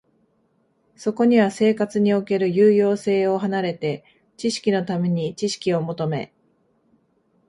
[0.95, 4.03] そこには生活における有用性を離れて、
[4.35, 6.33] 知識のために知識を求め、